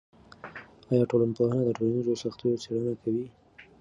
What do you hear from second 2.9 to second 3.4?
کوي؟